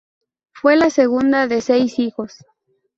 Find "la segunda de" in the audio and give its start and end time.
0.77-1.61